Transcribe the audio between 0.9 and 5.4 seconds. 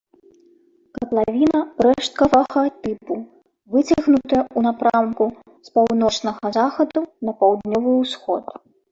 Катлавіна рэшткавага тыпу, выцягнутая ў напрамку